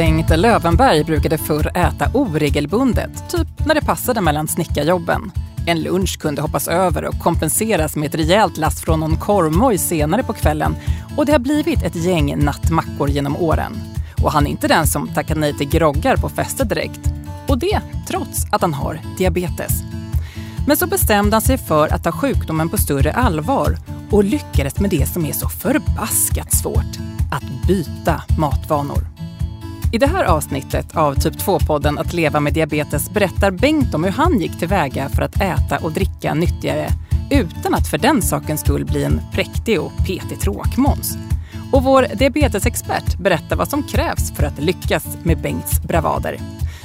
[0.00, 5.32] Bengt Lövenberg brukade förr äta oregelbundet, typ när det passade mellan snickarjobben.
[5.66, 10.22] En lunch kunde hoppas över och kompenseras med ett rejält last från någon korvmoj senare
[10.22, 10.76] på kvällen
[11.16, 13.76] och det har blivit ett gäng nattmackor genom åren.
[14.22, 17.00] Och han är inte den som tackar nej till groggar på fester direkt.
[17.46, 19.72] Och det trots att han har diabetes.
[20.66, 23.76] Men så bestämde han sig för att ta sjukdomen på större allvar
[24.10, 26.98] och lyckades med det som är så förbaskat svårt,
[27.30, 29.19] att byta matvanor.
[29.92, 34.10] I det här avsnittet av Typ 2-podden Att leva med diabetes berättar Bengt om hur
[34.10, 36.88] han gick tillväga för att äta och dricka nyttigare
[37.30, 41.18] utan att för den sakens skull bli en präktig och petig tråkmåns.
[41.72, 46.36] Och vår diabetesexpert berättar vad som krävs för att lyckas med Bengts bravader.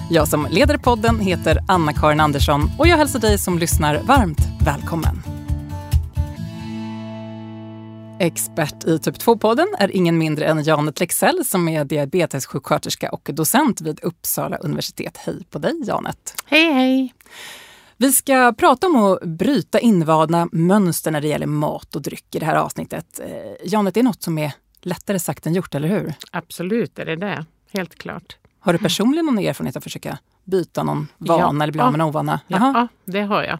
[0.09, 5.34] Jag som leder podden heter Anna-Karin Andersson och jag hälsar dig som lyssnar varmt välkommen.
[8.19, 13.81] Expert i typ 2-podden är ingen mindre än Janet Lexell som är diabetessjuksköterska och docent
[13.81, 15.17] vid Uppsala universitet.
[15.17, 16.35] Hej på dig Janet!
[16.45, 17.13] Hej hej!
[17.97, 22.39] Vi ska prata om att bryta invanda mönster när det gäller mat och dryck i
[22.39, 23.19] det här avsnittet.
[23.19, 26.13] Eh, Janet, det är något som är lättare sagt än gjort, eller hur?
[26.31, 28.37] Absolut är det det, helt klart.
[28.59, 31.63] Har du personligen någon erfarenhet av att försöka byta någon vana ja.
[31.63, 32.39] eller bli av med en ovana?
[32.47, 33.59] Ja, det har jag.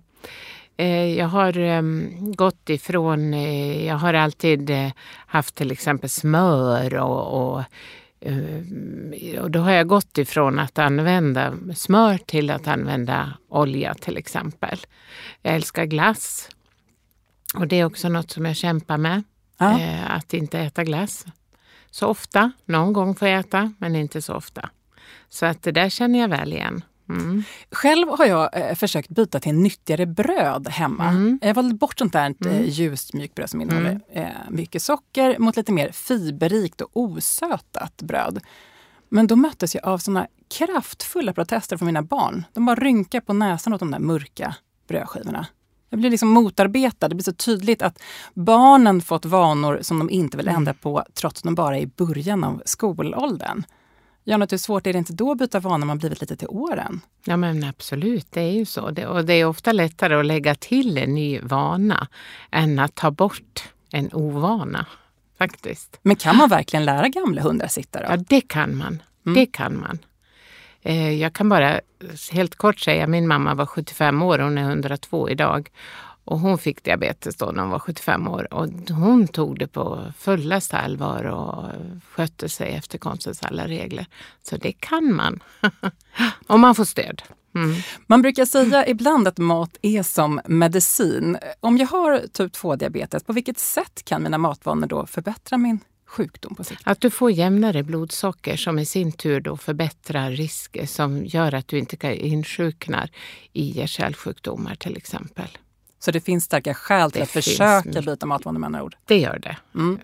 [0.78, 4.92] Eh, jag har ehm, gått ifrån, eh, jag har alltid eh,
[5.28, 7.64] haft till exempel smör och, och,
[9.40, 14.80] och då har jag gått ifrån att använda smör till att använda olja till exempel.
[15.42, 16.50] Jag älskar glass
[17.56, 19.24] och det är också något som jag kämpar med,
[19.58, 19.80] ja.
[20.08, 21.26] att inte äta glass
[21.92, 22.52] så ofta.
[22.66, 24.70] Någon gång får jag äta, men inte så ofta.
[25.30, 26.84] Så att det där känner jag väl igen.
[27.10, 27.44] Mm.
[27.72, 31.10] Själv har jag eh, försökt byta till nyttigare bröd hemma.
[31.10, 31.40] Mm.
[31.42, 32.54] Jag har valt bort sånt där mm.
[32.54, 34.28] eh, ljust mjukbröd som innehåller mm.
[34.28, 38.40] eh, mycket socker mot lite mer fiberrikt och osötat bröd.
[39.10, 42.46] Men då möttes jag av såna kraftfulla protester från mina barn.
[42.54, 44.56] De bara rynkar på näsan åt de där mörka
[44.88, 45.48] brödskivorna.
[45.90, 47.10] Jag blir liksom motarbetad.
[47.10, 48.02] Det blir så tydligt att
[48.34, 50.78] barnen fått vanor som de inte vill ändra mm.
[50.82, 53.64] på trots att de bara är i början av skolåldern.
[54.28, 57.02] Janet, hur svårt är det inte då att byta vana man blivit lite till åren?
[57.26, 58.92] Ja men absolut, det är ju så.
[58.92, 62.08] Det, och det är ofta lättare att lägga till en ny vana
[62.52, 64.86] än att ta bort en ovana.
[65.38, 66.00] Faktiskt.
[66.02, 68.00] Men kan man verkligen lära gamla hundar sitta?
[68.00, 68.06] Då?
[68.10, 69.02] Ja, det kan man.
[69.26, 69.36] Mm.
[69.36, 70.00] Det kan man.
[70.82, 71.82] Eh, jag kan bara
[72.32, 75.70] helt kort säga, min mamma var 75 år, hon är 102 idag.
[76.26, 80.14] Och hon fick diabetes då när hon var 75 år och hon tog det på
[80.18, 81.66] fullaste allvar och
[82.12, 84.06] skötte sig efter konstens alla regler.
[84.44, 85.44] Så det kan man,
[86.48, 87.22] om man får stöd.
[87.56, 87.76] Mm.
[88.08, 91.38] Man brukar säga ibland att mat är som medicin.
[91.60, 96.56] Om jag har typ 2-diabetes, på vilket sätt kan mina matvanor då förbättra min sjukdom
[96.56, 96.82] på sikt?
[96.84, 101.68] Att du får jämnare blodsocker som i sin tur då förbättrar risker som gör att
[101.68, 103.10] du inte insjuknar
[103.54, 105.48] i hjärt-kärlsjukdomar till exempel.
[106.06, 108.96] Så det finns starka skäl till det att försöka byta matvanor med andra ord.
[109.06, 109.58] Det gör det.
[109.76, 110.00] Mm.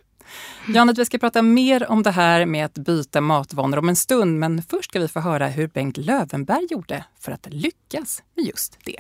[0.74, 4.40] Janet, vi ska prata mer om det här med att byta matvanor om en stund.
[4.40, 8.78] Men först ska vi få höra hur Bengt Lövenberg gjorde för att lyckas med just
[8.84, 9.00] det.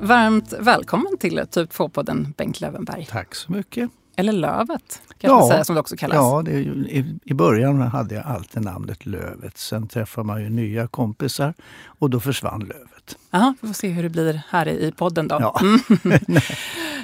[0.00, 3.06] Varmt välkommen till Typ 2-podden Bengt Lövenberg.
[3.10, 3.90] Tack så mycket.
[4.16, 6.14] Eller Lövet, kan ja, säga, som det också kallas.
[6.14, 9.58] Ja, det, i, i början hade jag alltid namnet Lövet.
[9.58, 11.54] Sen träffar man ju nya kompisar
[11.98, 12.95] och då försvann Lövet.
[13.30, 15.36] Ja, vi får se hur det blir här i podden då.
[15.40, 15.60] Ja.
[15.60, 16.20] Mm.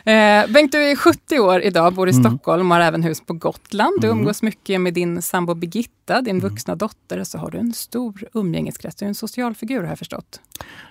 [0.46, 2.24] eh, Bengt, du är 70 år idag, bor i mm.
[2.24, 4.00] Stockholm och har även hus på Gotland.
[4.00, 4.18] Du mm.
[4.18, 6.48] umgås mycket med din sambo Birgitta, din mm.
[6.48, 7.24] vuxna dotter.
[7.24, 8.96] Så har du en stor umgängeskrets.
[8.96, 10.40] Du är en social figur har jag förstått.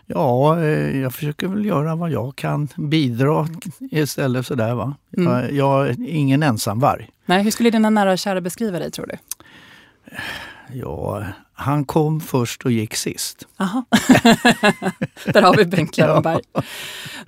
[0.05, 2.67] Ja, eh, jag försöker väl göra vad jag kan.
[2.75, 3.47] Bidra
[3.79, 4.95] istället sådär va.
[5.17, 5.33] Mm.
[5.33, 7.09] Jag, jag är ingen ensamvarg.
[7.25, 9.17] Nej, hur skulle dina nära och kära beskriva dig tror du?
[10.73, 11.23] Ja,
[11.53, 13.47] han kom först och gick sist.
[13.57, 13.85] Aha.
[15.25, 16.41] Där har vi Bengt Lövenberg.
[16.53, 16.63] Ja.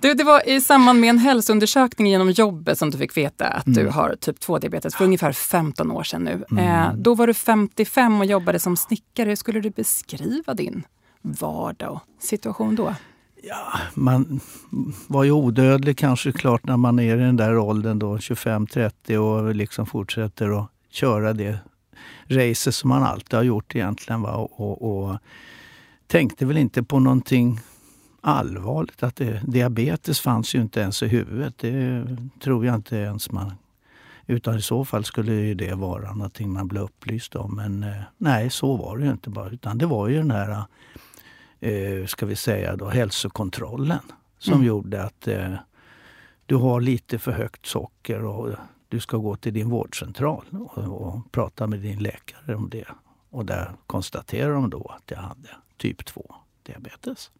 [0.01, 3.67] Du, det var i samband med en hälsoundersökning genom jobbet som du fick veta att
[3.67, 3.83] mm.
[3.83, 6.45] du har typ 2-diabetes för ungefär 15 år sedan nu.
[6.51, 6.65] Mm.
[6.65, 9.29] Eh, då var du 55 och jobbade som snickare.
[9.29, 10.83] Hur skulle du beskriva din
[11.21, 12.95] vardag och situation då?
[13.43, 14.39] Ja, man
[15.07, 19.55] var ju odödlig kanske klart när man är i den där åldern då, 25-30 och
[19.55, 21.59] liksom fortsätter att köra det
[22.27, 24.21] racet som man alltid har gjort egentligen.
[24.21, 24.31] Va?
[24.31, 25.17] Och, och
[26.07, 27.59] tänkte väl inte på någonting
[28.21, 29.03] allvarligt.
[29.03, 31.57] Att det, diabetes fanns ju inte ens i huvudet.
[31.57, 32.05] Det
[32.39, 33.53] tror jag inte ens man...
[34.27, 37.55] Utan i så fall skulle det vara någonting man blev upplyst om.
[37.55, 39.49] Men eh, nej, så var det ju inte bara.
[39.49, 40.63] Utan det var ju den här,
[41.59, 43.99] eh, ska vi säga då, hälsokontrollen
[44.37, 44.65] som mm.
[44.65, 45.53] gjorde att eh,
[46.45, 48.55] du har lite för högt socker och
[48.93, 52.85] du ska gå till din vårdcentral och, och prata med din läkare om det.
[53.29, 57.31] Och där konstaterade de då att jag hade typ 2 diabetes.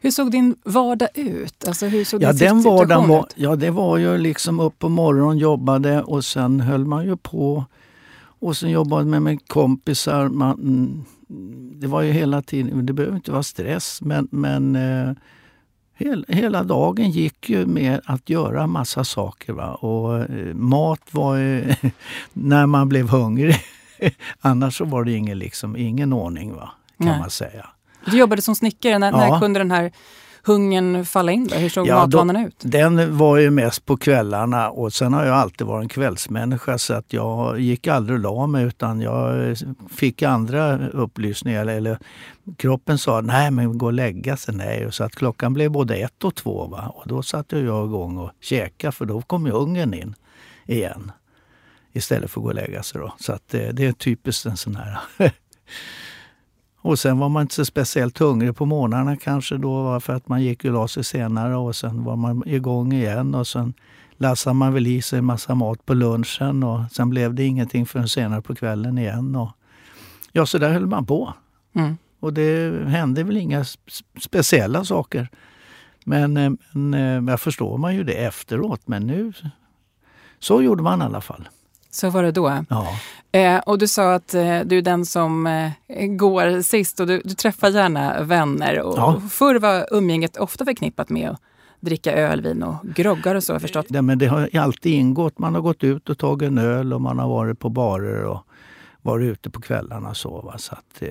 [0.00, 1.68] Hur såg din vardag ut?
[1.68, 4.88] Alltså, hur såg ja, din den vardagen var, ja, det var ju liksom upp på
[4.88, 7.64] morgonen jobbade och sen höll man ju på.
[8.38, 10.28] Och sen jobbade man med kompisar.
[10.28, 11.04] Man, mm,
[11.80, 15.14] det var ju hela tiden, det behöver inte vara stress men, men eh,
[15.96, 19.52] hel, hela dagen gick ju med att göra massa saker.
[19.52, 19.74] Va?
[19.74, 21.74] Och eh, mat var ju
[22.32, 23.56] när man blev hungrig.
[24.40, 26.70] Annars så var det ingen, liksom, ingen ordning va?
[26.98, 27.18] kan Nej.
[27.18, 27.66] man säga.
[28.06, 28.98] Du jobbade som snickare.
[28.98, 29.16] När, Ja.
[29.30, 29.92] när kunde den här
[30.46, 31.46] hungern falla in?
[31.46, 31.54] Då?
[31.56, 32.56] Hur såg Ja, då- matvanorna ut?
[32.58, 36.94] Den var ju mest på kvällarna och sen har jag alltid varit en kvällsmänniska så
[36.94, 39.56] att jag gick aldrig och la mig utan jag
[39.90, 41.60] fick andra upplysningar.
[41.60, 41.98] Eller, eller
[42.56, 44.54] kroppen sa nej men gå och lägga sig.
[44.54, 44.88] Nej.
[44.92, 46.66] Så att klockan blev både ett och två.
[46.66, 46.92] Va?
[46.96, 50.14] Och då satte jag igång och käkade för då kom ju ungen in
[50.66, 51.12] igen.
[51.92, 53.00] Istället för att gå och lägga sig.
[53.00, 53.14] Då.
[53.20, 54.98] Så att eh, det är typiskt en sån här
[56.84, 60.42] Och sen var man inte så speciellt hungrig på morgnarna kanske då för att man
[60.42, 63.74] gick och la sig senare och sen var man igång igen och sen
[64.16, 68.08] lassade man väl i sig massa mat på lunchen och sen blev det ingenting förrän
[68.08, 69.36] senare på kvällen igen.
[69.36, 69.50] Och,
[70.32, 71.34] ja, så där höll man på.
[71.74, 71.96] Mm.
[72.20, 75.28] Och det hände väl inga sp- speciella saker.
[76.04, 78.88] Men, eh, men eh, jag förstår man ju det efteråt.
[78.88, 79.32] Men nu,
[80.38, 81.48] så gjorde man i alla fall.
[81.94, 82.64] Så var det då.
[82.68, 82.88] Ja.
[83.32, 87.22] Eh, och du sa att eh, du är den som eh, går sist och du,
[87.24, 88.80] du träffar gärna vänner.
[88.80, 89.14] Och, Ja.
[89.14, 91.40] och Förr var umgänget ofta förknippat med att
[91.80, 93.86] dricka ölvin och groggar och så har jag förstått.
[93.88, 95.38] Det, men det har alltid ingått.
[95.38, 98.46] Man har gått ut och tagit en öl och man har varit på barer och
[99.02, 100.08] varit ute på kvällarna.
[100.10, 100.58] och Så, va?
[100.58, 101.08] så att, eh,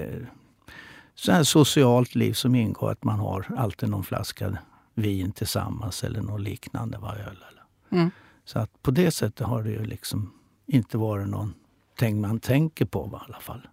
[1.16, 4.58] så här socialt liv som ingår att man har alltid någon flaska
[4.96, 6.98] vin tillsammans eller något liknande.
[6.98, 7.12] Va?
[7.16, 7.20] Öl,
[7.52, 7.64] eller.
[8.02, 8.12] Mm.
[8.46, 10.32] Så att på det sättet har det ju liksom
[10.68, 13.68] inte varit någonting man tänker på va, i alla fall.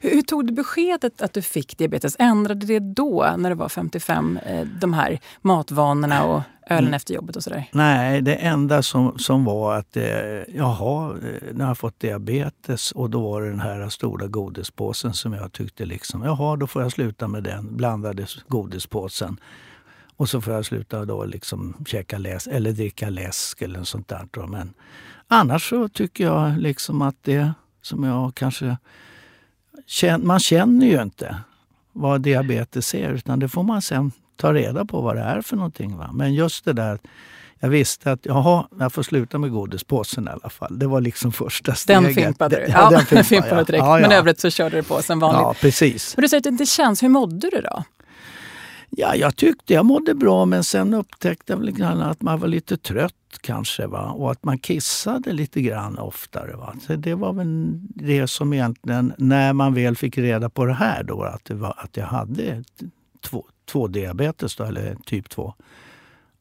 [0.00, 2.16] Hur, hur tog du beskedet att du fick diabetes?
[2.18, 6.94] Ändrade det då, när du var 55, eh, de här matvanorna och ölen Mm.
[6.94, 7.68] efter jobbet och sådär?
[7.72, 10.04] Nej, det enda som, som var att eh,
[10.56, 15.12] jaha, eh, nu har jag fått diabetes och då var det den här stora godispåsen
[15.14, 19.40] som jag tyckte liksom, jaha då får jag sluta med den blandade godispåsen.
[20.16, 24.46] Och så får jag sluta då liksom käka läsk eller dricka läsk eller sånt där.
[24.46, 24.74] Men
[25.28, 27.52] annars så tycker jag liksom att det
[27.82, 28.76] som jag kanske
[30.18, 31.36] man känner ju inte
[31.92, 35.56] vad diabetes är utan det får man sen ta reda på vad det är för
[35.56, 35.96] någonting.
[35.96, 36.10] Va?
[36.12, 36.98] Men just det där
[37.58, 40.78] jag visste att jaha, jag får sluta med godispåsen i alla fall.
[40.78, 42.02] Det var liksom första steget.
[42.04, 42.62] Den fimpade du?
[42.72, 43.84] Ja, Ja, den fimpade du direkt.
[43.84, 44.16] Ja, Men ja.
[44.16, 45.40] övrigt så körde du på som vanligt.
[45.40, 46.16] Ja, precis.
[46.16, 47.02] Men du säger att det inte känns.
[47.02, 47.84] Hur mådde du då?
[48.90, 52.48] Ja, jag tyckte jag mådde bra men sen upptäckte jag väl grann att man var
[52.48, 54.10] lite trött kanske va?
[54.10, 56.56] och att man kissade lite grann oftare.
[56.56, 56.74] Va?
[56.86, 61.02] Så det var väl det som egentligen, när man väl fick reda på det här
[61.02, 62.64] då, att, det var, att jag hade
[63.20, 65.54] två, två diabetes då, eller typ 2.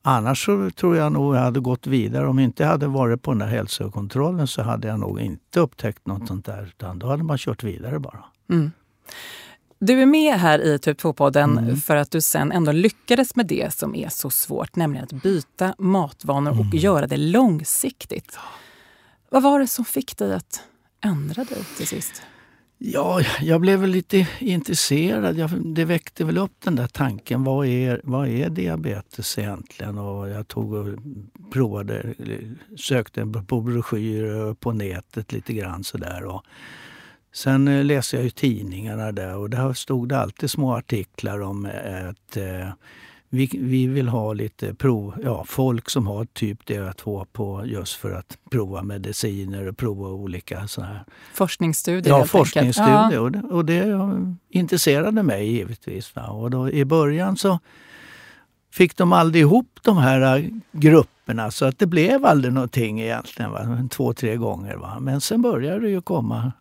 [0.01, 2.27] Annars så tror jag nog jag hade gått vidare.
[2.27, 6.07] Om jag inte hade varit på den där hälsokontrollen så hade jag nog inte upptäckt
[6.07, 6.63] något sånt där.
[6.63, 8.23] Utan då hade man kört vidare bara.
[8.49, 8.71] Mm.
[9.79, 11.75] Du är med här i Typ 2-podden Mm.
[11.77, 15.75] för att du sen ändå lyckades med det som är så svårt, nämligen att byta
[15.77, 16.77] matvanor och Mm.
[16.77, 18.37] göra det långsiktigt.
[19.29, 20.61] Vad var det som fick dig att
[21.01, 22.21] ändra dig till sist?
[22.77, 25.37] Ja, jag blev väl lite intresserad.
[25.37, 27.43] Jag, det väckte väl upp den där tanken.
[27.43, 29.97] Vad är, vad är diabetes egentligen?
[29.97, 30.87] Och jag tog och
[31.51, 32.13] provade,
[32.77, 36.23] sökte på broschyrer på nätet lite grann sådär.
[36.25, 36.43] Och
[37.35, 41.65] sen eh, läste jag ju tidningarna där och där stod det alltid små artiklar om
[41.65, 42.69] eh, att eh,
[43.29, 48.11] vi, vi vill ha lite prov, ja, folk som har typ DA2 på just för
[48.11, 53.19] att prova mediciner och prova olika sådana här Forskningsstudier Ja, forskningsstudier.
[53.19, 54.11] Och, det, och det
[54.49, 56.15] intresserade mig givetvis.
[56.15, 56.27] Va?
[56.27, 57.59] Och då, I början så
[58.71, 63.51] fick de aldrig ihop de här grupperna så att det blev aldrig någonting egentligen.
[63.51, 63.87] Va?
[63.91, 64.75] Två, tre gånger.
[64.75, 64.97] Va?
[64.99, 66.51] Men sen började det ju komma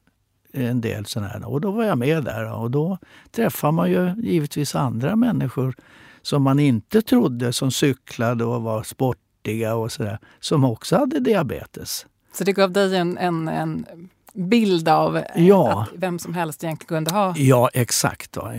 [0.55, 1.49] en del sådana här.
[1.49, 2.99] Och då var jag med där och då
[3.31, 5.75] träffar man ju givetvis andra människor
[6.23, 10.19] som man inte trodde som cyklade och var sportiga och sådär.
[10.41, 12.07] Som också hade diabetes.
[12.39, 13.87] Så det gav dig en, en, en
[14.35, 15.83] bild av eh, Ja.
[15.83, 18.37] att vem som helst egentligen kunde ha Ja, exakt.
[18.37, 18.53] Va?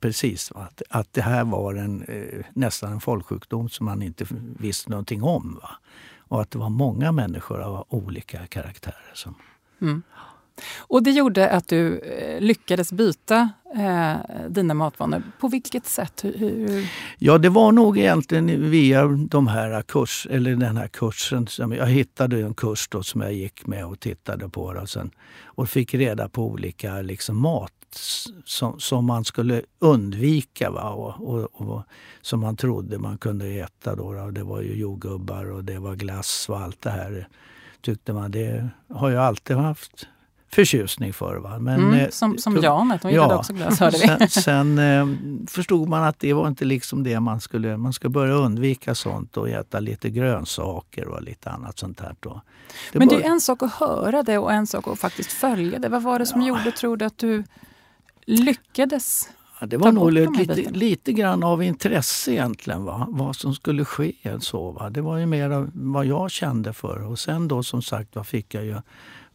[0.00, 0.50] Precis.
[0.54, 0.60] Va?
[0.60, 4.24] Att, att det här var en, eh, nästan en folksjukdom som man inte
[4.58, 5.58] visste någonting om.
[5.62, 5.70] Va?
[6.18, 9.10] Och att det var många människor av olika karaktärer.
[9.14, 9.34] Som,
[9.80, 10.02] Mm.
[10.76, 14.16] Och det gjorde att du eh, lyckades byta eh,
[14.48, 15.22] dina matvanor.
[15.40, 16.24] På vilket sätt?
[16.24, 16.88] Hur, hur...
[17.18, 21.46] Ja, det var nog egentligen via de här kurs, eller den här kursen.
[21.46, 25.10] Som jag hittade en kurs då som jag gick med och tittade på och, sen,
[25.44, 27.72] och fick reda på olika liksom, mat
[28.44, 30.90] som, som man skulle undvika va?
[30.90, 31.82] Och, och, och,
[32.22, 33.96] som man trodde man kunde äta.
[33.96, 34.30] Då, då.
[34.30, 37.28] Det var ju jordgubbar och det var glass och allt det här
[37.80, 38.30] tyckte man.
[38.30, 40.06] Det har jag alltid haft
[40.54, 41.36] förtjusning för.
[41.36, 41.58] Va?
[41.58, 44.28] Men, mm, eh, som som Janet, hon ja, också glass hörde vi.
[44.28, 45.06] Sen, sen eh,
[45.48, 47.76] förstod man att det var inte liksom det man skulle...
[47.76, 52.14] Man ska börja undvika sånt och äta lite grönsaker och lite annat sånt här.
[52.20, 52.42] Då.
[52.92, 55.78] Det Men det är en sak att höra det och en sak att faktiskt följa
[55.78, 55.88] det.
[55.88, 56.48] Vad var det som ja.
[56.48, 57.44] gjorde, tror du, att du
[58.26, 59.28] lyckades
[59.62, 63.06] Ja, det var nog lite, lite grann av intresse egentligen, va?
[63.10, 64.12] vad som skulle ske.
[64.40, 64.90] Så, va?
[64.90, 67.02] Det var ju mer vad jag kände för.
[67.02, 68.76] Och sen då som sagt var fick jag ju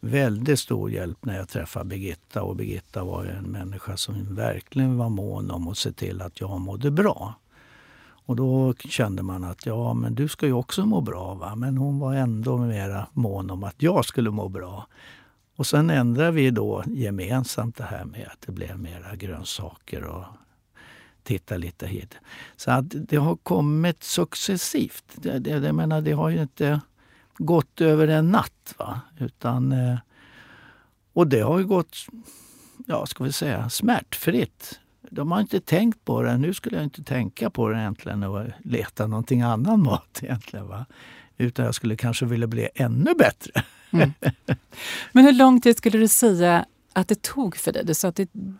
[0.00, 2.42] väldigt stor hjälp när jag träffade Birgitta.
[2.42, 6.40] Och Birgitta var ju en människa som verkligen var mån om att se till att
[6.40, 7.34] jag mådde bra.
[8.00, 11.34] Och då kände man att ja, men du ska ju också må bra.
[11.34, 11.54] Va?
[11.56, 14.86] Men hon var ändå mera mån om att jag skulle må bra.
[15.56, 20.24] Och sen ändrade vi då gemensamt det här med att det blev mera grönsaker och
[21.22, 22.14] titta lite hit.
[22.56, 25.04] Så att det har kommit successivt.
[25.14, 26.80] Det, det, jag menar, det har ju inte
[27.38, 28.74] gått över en natt.
[28.78, 29.00] Va?
[29.18, 29.98] Utan, eh,
[31.12, 31.96] och det har ju gått,
[32.86, 34.80] ja ska vi säga, smärtfritt.
[35.10, 36.36] De har inte tänkt på det.
[36.36, 40.68] Nu skulle jag inte tänka på det egentligen och leta någonting annan mat egentligen.
[40.68, 40.86] Va?
[41.36, 43.62] Utan jag skulle kanske vilja bli ännu bättre.
[43.90, 44.12] Mm.
[45.12, 47.84] Men hur lång tid skulle du säga att det tog för dig?
[47.84, 48.54] Du sa att det, det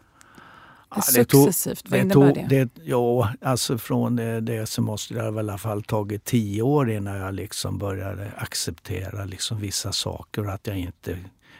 [0.94, 1.84] ja, successivt.
[1.84, 2.64] Tog, Vad innebär det?
[2.64, 2.70] det?
[2.84, 7.34] ja, alltså från det, så måste det i alla fall tagit tio år innan jag
[7.34, 11.18] liksom började acceptera liksom vissa saker och att jag inte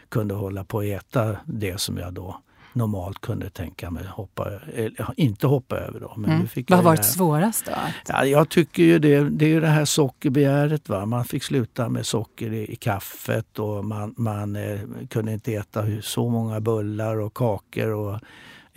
[0.09, 2.41] kunde hålla på att äta det som jag då
[2.73, 5.99] normalt kunde tänka mig hoppa, eller, inte hoppa över.
[5.99, 6.47] Då, men mm.
[6.47, 7.71] fick Vad har varit svårast då?
[8.07, 10.89] Ja, jag tycker ju det, det är ju det här sockerbegäret.
[10.89, 11.05] Va?
[11.05, 15.85] Man fick sluta med socker i, i kaffet och man, man eh, kunde inte äta
[16.01, 17.89] så många bullar och kakor.
[17.89, 18.19] Och,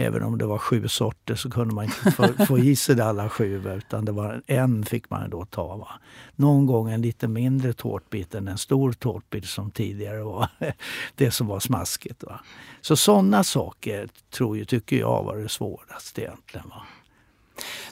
[0.03, 3.29] Även om det var sju sorter så kunde man inte få, få i sig alla
[3.29, 5.77] sju utan det var en fick man då ta.
[5.77, 5.89] Va?
[6.37, 10.49] Någon gång en lite mindre tårtbit än en stor tårtbit som tidigare var
[11.15, 12.25] det som var smaskigt.
[12.25, 12.41] Va?
[12.81, 16.69] Så sådana saker tror jag, tycker jag var det svåraste egentligen.
[16.69, 16.83] Va?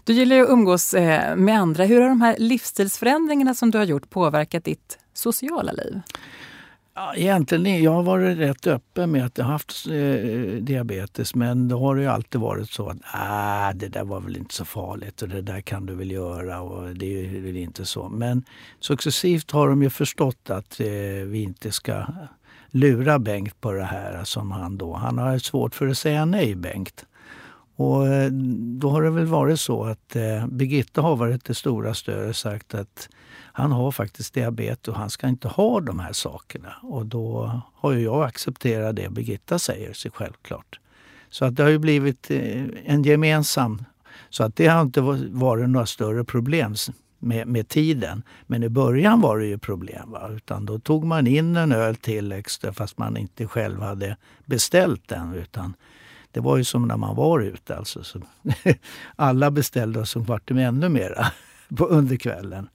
[0.05, 1.85] Du gillar ju att umgås eh, med andra.
[1.85, 6.01] Hur har de här livsstilsförändringarna som du har gjort påverkat ditt sociala liv?
[7.03, 11.79] Ja, egentligen, jag har varit rätt öppen med att jag haft eh, diabetes men då
[11.79, 15.23] har det ju alltid varit så att ah, det där var väl inte så farligt
[15.23, 18.09] och det där kan du väl göra och det är väl inte så.
[18.09, 18.45] Men
[18.81, 20.87] successivt har de ju förstått att eh,
[21.27, 22.07] vi inte ska
[22.71, 24.95] lura Bengt på det här som han då.
[24.95, 27.07] Han har svårt för att säga nej, Bengt.
[27.77, 28.31] Och eh,
[28.81, 32.37] då har det väl varit så att eh, Birgitta har varit det stora stödet och
[32.37, 33.09] sagt att
[33.53, 36.75] han har faktiskt diabetes och han ska inte ha de här sakerna.
[36.83, 40.81] Och då har ju jag accepterat det Birgitta säger, sig självklart.
[41.31, 43.85] Så att det har ju blivit eh, en gemensam...
[44.31, 46.75] Så att det har inte varit några större problem
[47.19, 48.23] med, med tiden.
[48.47, 50.11] Men i början var det ju problem.
[50.11, 50.31] Va?
[50.37, 55.09] Utan då tog man in en öl till extra fast man inte själv hade beställt
[55.09, 55.35] den.
[55.35, 55.75] Utan
[56.33, 57.77] det var ju som när man var ute.
[57.77, 58.05] Alltså.
[58.05, 58.21] Så
[59.17, 61.27] alla beställde och så vart det ännu mera
[61.77, 62.69] på under kvällen.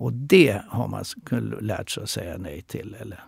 [0.00, 1.04] Och det har man
[1.60, 2.96] lärt sig att säga nej till.
[3.00, 3.24] Eller?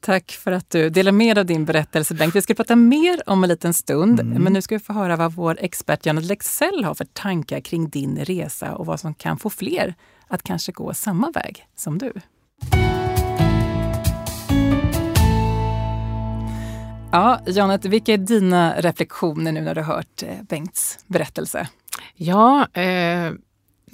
[0.00, 2.36] Tack för att du delar med dig av din berättelse Bengt.
[2.36, 4.20] Vi ska prata mer om en liten stund.
[4.20, 4.42] Mm.
[4.42, 7.88] Men nu ska vi få höra vad vår expert Janet Lexell har för tankar kring
[7.88, 9.94] din resa och vad som kan få fler
[10.28, 12.12] att kanske gå samma väg som du.
[17.12, 21.68] Ja, Janet, vilka är dina reflektioner nu när du har hört eh, Bengts berättelse?
[22.14, 23.32] Ja, eh,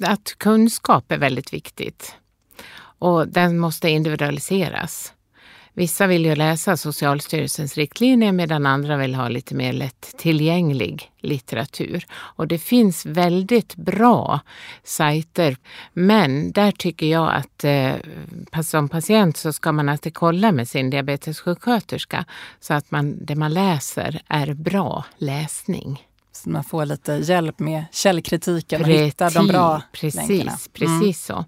[0.03, 2.15] att kunskap är väldigt viktigt
[2.99, 5.13] och den måste individualiseras.
[5.73, 12.05] Vissa vill ju läsa Socialstyrelsens riktlinjer medan andra vill ha lite mer lättillgänglig litteratur.
[12.11, 14.39] Och det finns väldigt bra
[14.83, 15.57] sajter.
[15.93, 20.89] Men där tycker jag att eh, som patient så ska man alltid kolla med sin
[20.89, 22.25] diabetessjuksköterska
[22.59, 26.06] så att man, det man läser är bra läsning.
[26.43, 30.57] Så man får lite hjälp med källkritiken och hitta de bra Precis, länkarna.
[30.73, 31.13] precis mm.
[31.13, 31.45] så.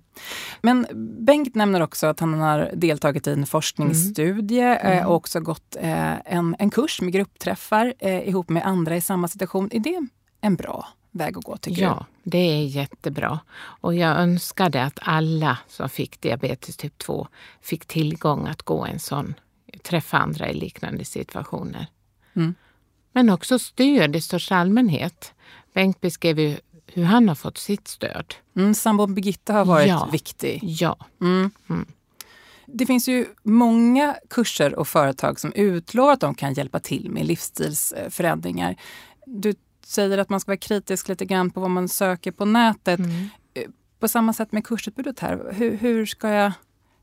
[0.62, 0.88] Men
[1.25, 4.77] Bengt nämner också att han har deltagit i en forskningsstudie mm.
[4.77, 5.08] Eh, mm.
[5.08, 9.27] och också gått eh, en, en kurs med gruppträffar eh, ihop med andra i samma
[9.27, 9.69] situation.
[9.72, 10.08] Är det
[10.41, 12.31] en bra väg att gå tycker ja, du?
[12.31, 13.39] det är jättebra.
[13.60, 17.27] Och jag önskade att alla som fick diabetes typ 2
[17.62, 19.34] fick tillgång att gå en sån
[19.84, 21.88] träffa andra i liknande situationer.
[22.36, 22.55] Mm.
[23.20, 25.34] Men också stöd i största allmänhet.
[25.74, 26.58] Bengt beskrev ju
[26.88, 28.34] hur han har fått sitt stöd.
[28.56, 30.10] Mm, sambon Birgitta har varit Ja.
[30.12, 30.60] viktig.
[30.64, 31.52] Ja, Mm.
[31.70, 31.86] Mm.
[32.66, 37.26] Det finns ju många kurser och företag som utlovar att de kan hjälpa till med
[37.26, 38.76] livsstilsförändringar.
[39.26, 39.54] Du
[39.86, 43.00] säger att man ska vara kritisk lite grann på vad man söker på nätet.
[43.00, 43.30] mm.
[44.00, 45.54] På samma sätt med kursutbudet här.
[45.54, 46.52] Hur, hur ska jag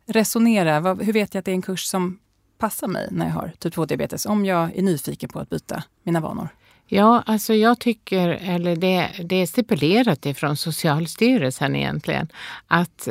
[0.06, 0.94] resonera?
[0.94, 2.18] Hur vet jag att det är en kurs som
[2.58, 4.26] passar mig när jag har typ 2-diabetes?
[4.26, 6.48] Om jag är nyfiken på att byta mina vanor.
[6.86, 12.28] Ja, alltså jag tycker, eller det, det är stipulerat ifrån Socialstyrelsen egentligen,
[12.66, 13.08] att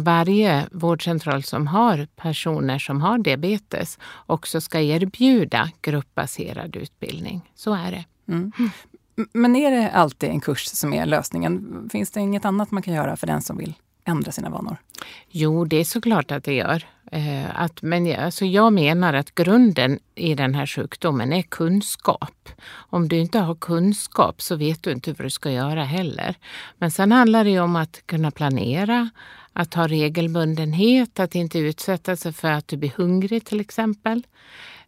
[0.00, 7.50] varje vårdcentral som har personer som har diabetes också ska erbjuda gruppbaserad utbildning.
[7.54, 8.04] Så är det.
[8.32, 8.52] Mm.
[9.32, 11.88] Men är det alltid en kurs som är lösningen?
[11.92, 14.76] Finns det inget annat man kan göra för den som vill ändra sina vanor?
[15.30, 16.84] Jo, det är såklart att det gör.
[17.12, 22.48] Eh, att, men jag- alltså jag menar att grunden i den här sjukdomen är kunskap.
[22.72, 26.34] Om du inte har kunskap så vet du inte vad du ska göra heller.
[26.78, 29.10] Men sen handlar det om att kunna planera,
[29.52, 34.22] att ha regelbundenhet, att inte utsätta sig för att du blir hungrig till exempel.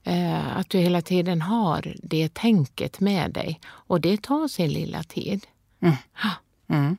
[0.02, 3.60] Eh, att du hela tiden har det tänket med dig.
[3.66, 5.46] Och det tar sin lilla tid.
[5.82, 5.94] Mm.
[6.68, 6.92] Eh,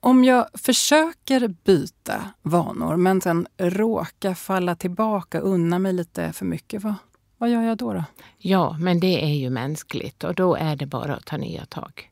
[0.00, 6.82] Om jag försöker byta vanor men sen råkar falla tillbaka unna mig lite för mycket,
[6.82, 6.94] vad,
[7.38, 7.92] vad gör jag då?
[7.92, 8.04] då?
[8.38, 12.10] Ja, men det är ju mänskligt och då är det bara att ta nya tag.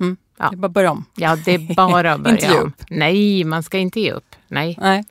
[0.00, 0.16] Mm.
[0.38, 0.48] Ja.
[0.50, 1.04] Det är bara att börja om.
[1.14, 2.68] Ja, det är bara att Inte börja om.
[2.68, 2.82] upp.
[2.90, 4.36] Nej, man ska inte ge upp.
[4.48, 4.78] Nej.
[4.80, 5.04] Nej.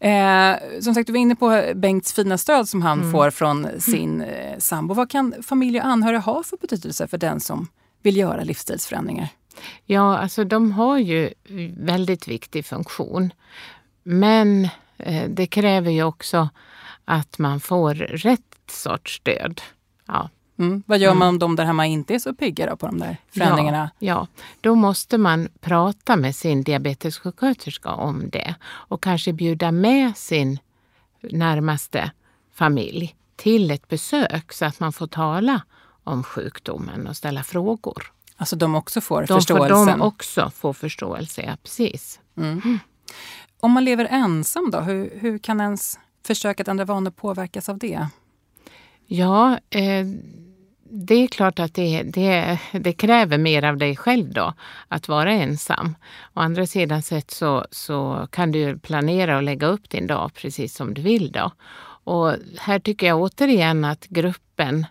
[0.00, 4.20] Eh, som sagt, du var inne på Bengts fina stöd som han får från sin
[4.20, 4.94] eh, sambo.
[4.94, 7.68] Vad kan familj och anhöriga ha för betydelse för den som
[8.02, 9.28] vill göra livsstilsförändringar?
[9.84, 11.34] Ja, alltså de har ju
[11.76, 13.32] väldigt viktig funktion.
[14.02, 16.48] Men eh, det kräver ju också
[17.04, 19.60] att man får rätt sorts stöd.
[20.06, 20.82] Ja, Mm.
[20.86, 23.90] Vad gör man om de där hemma inte är så pigga på de där förändringarna?
[23.98, 24.26] Ja, ja,
[24.60, 30.58] då måste man prata med sin diabetessjuksköterska om det och kanske bjuda med sin
[31.20, 32.10] närmaste
[32.54, 35.62] familj till ett besök så att man får tala
[36.04, 38.12] om sjukdomen och ställa frågor.
[38.40, 39.86] Alltså de också får De får förståelsen?
[39.98, 42.20] de också få förståelse, ja precis.
[42.36, 42.78] Mm.
[43.60, 47.78] Om man lever ensam då, hur, hur kan ens försök att ändra vanor påverkas av
[47.78, 48.06] det?
[49.06, 50.06] Ja, eh,
[50.90, 54.54] det är klart att det, det, det kräver mer av dig själv då,
[54.88, 55.96] att vara ensam.
[56.34, 60.74] Å andra sidan sett så, så kan du planera och lägga upp din dag precis
[60.74, 61.52] som du vill då.
[62.04, 64.86] Och här tycker jag återigen att gruppen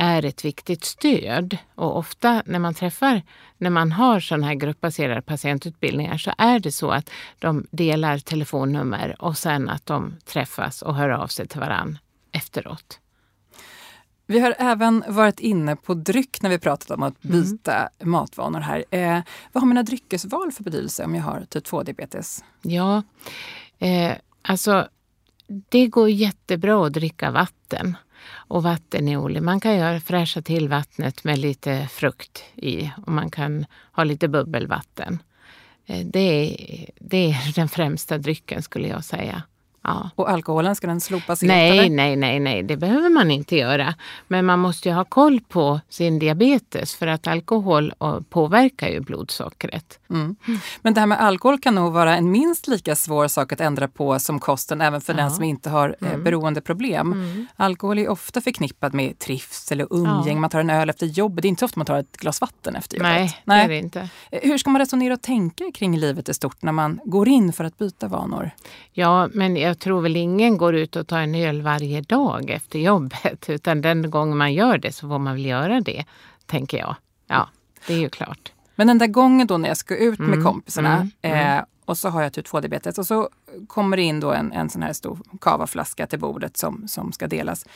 [0.00, 1.58] är ett viktigt stöd.
[1.74, 3.22] Och ofta när man träffar,
[3.58, 9.16] när man har sådana här gruppbaserade patientutbildningar så är det så att de delar telefonnummer
[9.22, 11.98] och sen att de träffas och hör av sig till varann
[12.32, 13.00] efteråt.
[14.26, 17.40] Vi har även varit inne på dryck när vi pratat om att Mm.
[17.42, 18.84] byta matvanor här.
[18.90, 19.20] Eh,
[19.52, 22.44] vad har mina dryckesval för betydelse om jag har typ 2-diabetes?
[22.62, 23.02] Ja,
[23.78, 24.88] eh, alltså
[25.48, 27.96] det går jättebra att dricka vatten.
[28.30, 29.40] Och vatten är olja.
[29.40, 34.28] Man kan göra, fräscha till vattnet med lite frukt i och man kan ha lite
[34.28, 35.22] bubbelvatten.
[35.86, 39.42] Eh, det, är, det är den främsta drycken skulle jag säga.
[39.82, 40.10] Ja.
[40.14, 41.48] Och alkoholen, ska den slopas helt?
[41.48, 41.90] Nej, eller?
[41.90, 43.94] nej, nej, nej, det behöver man inte göra.
[44.28, 49.00] Men man måste ju ha koll på sin diabetes för att alkohol eh, påverkar ju
[49.00, 49.98] blodsockret.
[50.10, 50.36] Mm.
[50.82, 53.88] Men det här med alkohol kan nog vara en minst lika svår sak att ändra
[53.88, 55.30] på som kosten även för den Ja.
[55.30, 56.24] som inte har eh, Mm.
[56.24, 57.12] beroendeproblem.
[57.12, 57.46] Mm.
[57.56, 60.30] Alkohol är ofta förknippad med trivsel och umgänge.
[60.32, 60.38] Ja.
[60.40, 61.42] Man tar en öl efter jobbet.
[61.42, 63.10] Det är inte ofta man tar ett glas vatten efter jobbet.
[63.12, 64.08] Nej, det är det inte.
[64.30, 67.52] Eh, Hur ska man resonera och tänka kring livet i stort när man går in
[67.52, 68.50] för att byta vanor?
[68.92, 72.78] Ja, men jag tror väl ingen går ut och tar en öl varje dag efter
[72.78, 73.48] jobbet.
[73.50, 76.04] Utan den gången man gör det så får man väl göra det,
[76.46, 76.96] tänker jag.
[77.26, 77.48] Ja,
[77.86, 78.52] det är ju klart.
[78.74, 81.58] Men den där gången då när jag ska ut med Mm, kompisarna mm, mm.
[81.58, 83.28] Eh, och så har jag typ 2-diabetes och så
[83.66, 87.26] kommer det in då en, en sån här stor kavaflaska till bordet som, som ska
[87.26, 87.66] delas.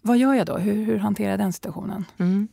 [0.00, 0.56] Vad gör jag då?
[0.58, 2.04] Hur, hur hanterar jag den situationen?
[2.18, 2.48] Mm.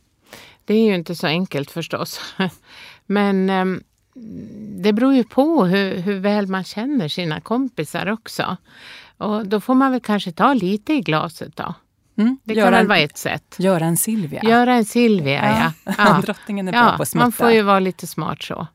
[0.64, 2.20] Det är ju inte så enkelt förstås.
[3.06, 3.82] Men ehm,
[4.78, 8.56] det beror ju på hur, hur väl man känner sina kompisar också.
[9.18, 11.74] Och då får man väl kanske ta lite i glaset då.
[12.18, 12.38] Mm?
[12.44, 13.56] Det göra, kan väl en, vara ett sätt.
[13.58, 14.42] göra en Silvia.
[14.44, 15.92] Göra en Silvia, ja.
[15.98, 16.20] ja.
[16.24, 17.24] Drottningen är bra ja på att smutta.
[17.24, 18.66] man får ju vara lite smart så.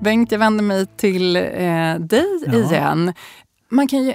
[0.00, 2.54] Bengt, jag vänder mig till eh, dig Ja.
[2.54, 3.12] igen.
[3.68, 4.14] Man kan ju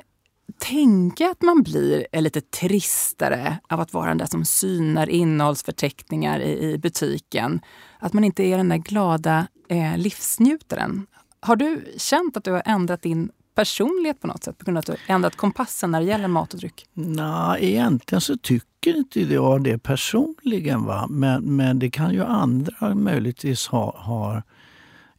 [0.57, 6.39] tänka att man blir eh, lite tristare av att vara den där som synar innehållsförteckningar
[6.39, 7.62] i, i butiken.
[7.99, 11.07] Att man inte är den där glada eh, livsnjutaren.
[11.39, 14.57] Har du känt att du har ändrat din personlighet på något sätt?
[14.57, 16.85] På grund av att du har ändrat kompassen när det gäller mat och dryck?
[16.93, 20.85] Nej, egentligen så tycker inte jag det personligen.
[20.85, 21.07] Va?
[21.09, 24.43] Men, men det kan ju andra möjligtvis ha, ha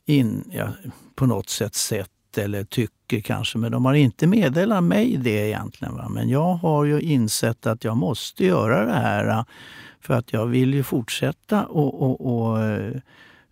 [0.06, 0.68] in, ja,
[1.14, 3.58] på något sätt sett eller tyckt tycker kanske.
[3.58, 5.94] Men de har inte meddelat mig det egentligen.
[5.94, 6.08] Va?
[6.08, 9.44] Men jag har ju insett att jag måste göra det här eh,
[10.00, 12.96] för att jag vill ju fortsätta och, och, och eh,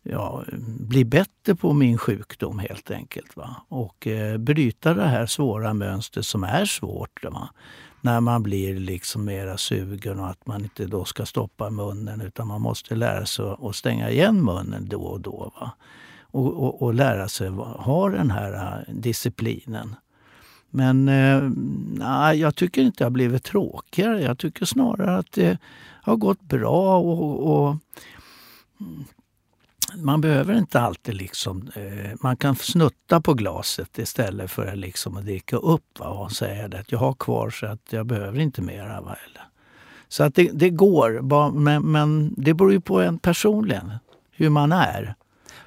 [0.03, 0.45] ja,
[0.81, 3.37] bli bättre på min sjukdom helt enkelt.
[3.37, 3.57] Va?
[3.69, 7.25] Och eh, bryta det här svåra mönstret som är svårt.
[7.25, 7.49] Va?
[8.01, 12.47] När man blir liksom mera sugen och att man inte då ska stoppa munnen utan
[12.47, 15.53] man måste lära sig att stänga igen munnen då och då.
[15.61, 15.73] Va?
[16.31, 19.97] Och, och, och lära sig ha den här eh, disciplinen.
[20.71, 21.51] Men eh,
[21.99, 24.23] nej, jag tycker inte det har blivit tråkigare.
[24.23, 25.59] Jag tycker snarare att det
[26.03, 26.99] har gått bra.
[26.99, 27.77] och, och
[29.97, 31.71] man behöver inte alltid liksom...
[31.75, 36.79] Eh, man kan snutta på glaset istället för liksom att dricka upp va, och säga
[36.81, 39.01] att jag har kvar så att jag behöver inte mera.
[39.01, 39.43] Va, eller.
[40.09, 43.93] Så att det, det går, men, men det beror ju på en personligen,
[44.31, 45.15] hur man är.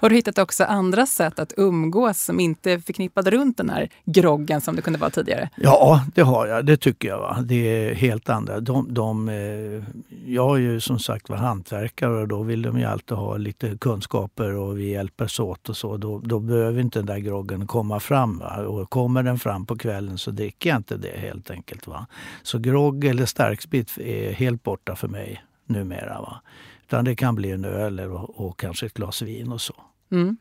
[0.02, 3.90] Har du hittat också andra sätt att umgås som inte är förknippade runt den här
[4.06, 5.50] groggen som det kunde vara tidigare?
[5.56, 6.66] Ja, det har jag.
[6.66, 7.20] Det tycker jag.
[7.20, 7.42] Va?
[7.42, 8.60] Det är helt andra.
[8.60, 9.84] De, de, eh,
[10.26, 13.78] jag är ju som sagt var hantverkare och då vill de ju alltid ha lite
[13.78, 15.98] kunskaper och vi hjälps åt och så.
[15.98, 18.38] Då, då behöver inte den där groggen komma fram.
[18.38, 18.66] Va?
[18.68, 21.88] Och kommer den fram på kvällen så dricker jag inte det helt enkelt.
[21.88, 22.08] Va?
[22.44, 26.22] Så grogg eller starksprit är helt borta för mig numera.
[26.22, 26.42] Va?
[26.88, 29.76] Utan det kan bli en öl och, och kanske ett glas vin och så.
[30.12, 30.38] Mm.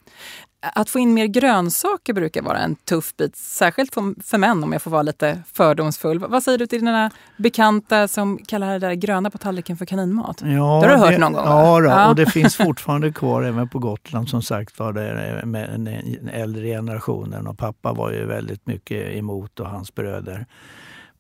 [0.75, 4.83] Att få in mer grönsaker brukar vara en tuff bit, särskilt för män om jag
[4.83, 6.19] får vara lite fördomsfull.
[6.19, 10.41] Vad säger du till dina bekanta som kallar det där gröna på tallriken för kaninmat?
[10.41, 11.45] Ja, det har du hört någon gång?
[11.45, 15.41] Ja, då, ja, och det finns fortfarande kvar även på Gotland som sagt var det
[15.45, 20.47] med den äldre generationen och pappa var ju väldigt mycket emot och hans bröder.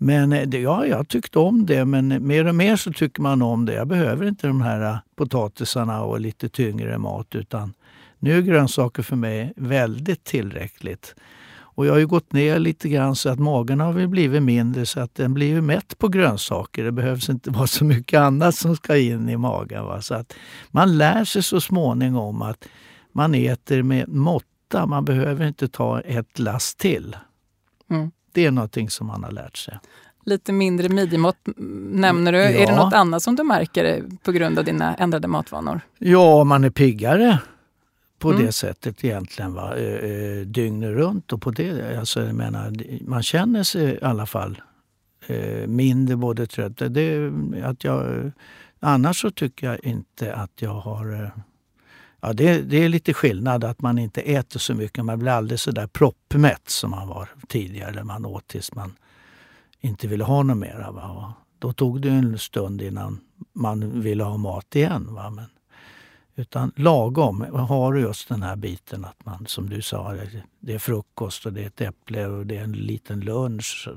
[0.02, 3.66] Men det, ja, jag tyckte om det, men mer och mer så tycker man om
[3.66, 3.74] det.
[3.74, 7.74] Jag behöver inte de här potatisarna och lite tyngre mat utan
[8.20, 11.14] nu är grönsaker för mig väldigt tillräckligt.
[11.80, 15.00] Och jag har ju gått ner lite grann så att magen har blivit mindre så
[15.00, 16.84] att den blir mätt på grönsaker.
[16.84, 19.84] Det behövs inte vara så mycket annat som ska in i magen.
[19.84, 20.02] Va?
[20.02, 20.34] Så att
[20.70, 22.68] man lär sig så småningom att
[23.12, 24.86] man äter med måtta.
[24.86, 27.16] Man behöver inte ta ett lass till.
[27.90, 28.10] Mm.
[28.32, 29.78] Det är någonting som man har lärt sig.
[30.24, 31.38] Lite mindre midjemått
[31.92, 32.38] nämner du.
[32.38, 32.48] Ja.
[32.48, 35.80] Är det något annat som du märker på grund av dina ändrade matvanor?
[35.98, 37.38] Ja, man är piggare
[38.20, 38.46] på mm.
[38.46, 39.54] det sättet egentligen.
[39.54, 39.74] Va?
[40.44, 41.32] Dygnet runt.
[41.32, 42.72] Och på det, alltså, jag menar,
[43.08, 44.62] man känner sig i alla fall
[45.26, 46.76] eh, mindre både trött.
[46.76, 47.32] Det,
[47.64, 48.32] att jag,
[48.80, 51.22] annars så tycker jag inte att jag har...
[51.22, 51.28] Eh,
[52.20, 55.04] ja, det, det är lite skillnad att man inte äter så mycket.
[55.04, 58.04] Man blir aldrig så där proppmätt som man var tidigare.
[58.04, 58.96] Man åt tills man
[59.80, 60.90] inte ville ha något mera.
[60.90, 61.34] Va?
[61.60, 63.20] då tog det en stund innan
[63.52, 65.14] man ville ha mat igen.
[65.14, 65.30] Va?
[65.30, 65.44] Men,
[66.36, 70.16] utan lagom har du just den här biten att man, som du sa,
[70.60, 73.88] det är frukost och det är ett äpple och det är en liten lunch.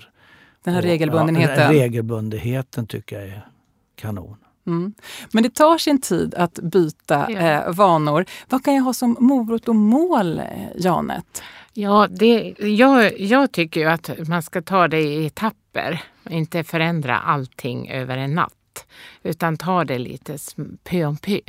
[0.64, 1.60] Den här regelbundenheten?
[1.60, 3.48] Ja, regelbundenheten tycker jag är
[3.96, 4.38] kanon.
[4.68, 4.94] Mm.
[5.32, 7.40] Men det tar sin tid att byta ja.
[7.40, 8.26] eh, vanor.
[8.50, 10.42] Vad kan jag ha som morot och mål,
[10.76, 11.44] Janet?
[11.74, 16.02] Ja, det, jag, jag tycker ju att man ska ta det i etapper.
[16.30, 18.86] Inte förändra allting över en natt.
[19.24, 20.38] Utan ta det lite
[20.84, 21.40] pö om pö.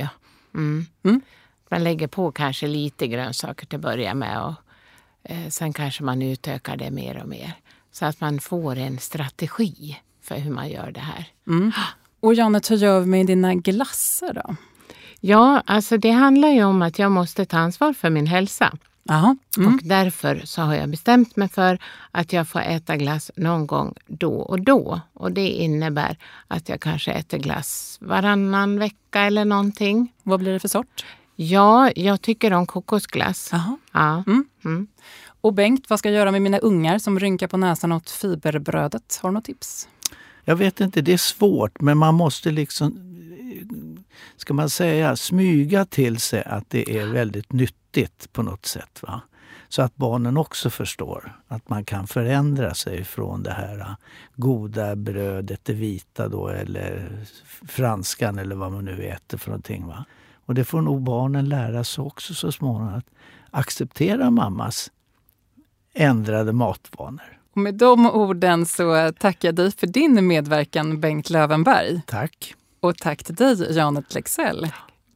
[0.55, 0.85] Mm.
[1.03, 1.21] Mm.
[1.69, 4.53] Man lägger på kanske lite grönsaker till att börja med och
[5.23, 7.53] eh, sen kanske man utökar det mer och mer.
[7.91, 11.25] Så att man får en strategi för hur man gör det här.
[11.47, 11.71] Mm.
[12.19, 14.55] Och Janet, hur gör vi med dina glassar då?
[15.19, 18.77] Ja, alltså det handlar ju om att jag måste ta ansvar för min hälsa.
[19.09, 19.35] Aha.
[19.57, 19.73] Mm.
[19.73, 21.79] Och därför så har jag bestämt mig för
[22.11, 25.01] att jag får äta glass någon gång då och då.
[25.13, 30.13] Och det innebär att jag kanske äter glass varannan vecka eller någonting.
[30.23, 31.05] Vad blir det för sort?
[31.35, 33.53] Ja, jag tycker om kokosglass.
[33.53, 33.77] Aha.
[33.91, 34.23] Ja.
[34.27, 34.45] Mm.
[34.65, 34.87] Mm.
[35.41, 39.19] Och Bengt, vad ska jag göra med mina ungar som rynkar på näsan åt fiberbrödet?
[39.21, 39.87] Har du något tips?
[40.45, 42.97] Jag vet inte, det är svårt men man måste liksom,
[44.37, 47.53] ska man säga, smyga till sig att det är väldigt
[47.95, 48.99] nyttigt på något sätt.
[49.01, 49.21] Va?
[49.69, 53.95] Så att barnen också förstår att man kan förändra sig från det här
[54.35, 57.09] goda brödet, det vita då, eller
[57.67, 59.87] franskan eller vad man nu äter för någonting.
[59.87, 60.05] Va?
[60.45, 62.93] Och det får nog barnen lära sig också så småningom.
[62.93, 63.05] Att
[63.51, 64.91] acceptera mammas
[65.93, 67.39] ändrade matvanor.
[67.51, 72.01] Och med de orden så tackar jag dig för din medverkan, Bengt Lövenberg.
[72.07, 72.55] Tack.
[72.79, 74.67] Och tack till dig, Janet Lexell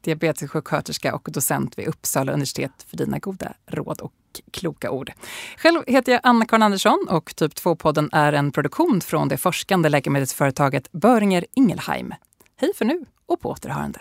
[0.01, 4.13] diabetessjuksköterska och docent vid Uppsala universitet för dina goda råd och
[4.51, 5.11] kloka ord.
[5.57, 10.91] Själv heter jag Anna-Karin Andersson och Typ 2-podden är en produktion från det forskande läkemedelsföretaget
[10.91, 12.13] Böringer Ingelheim.
[12.55, 13.99] Hej för nu och på återhörande.